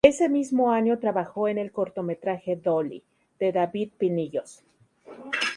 [0.03, 3.03] Ese mismo año trabajó en el cortometraje "Dolly",
[3.37, 4.63] de David Pinillos.